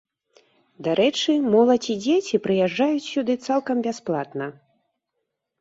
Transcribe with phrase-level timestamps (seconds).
[0.87, 4.45] Дарэчы, моладзь і дзеці прыязджаюць сюды цалкам бясплатна.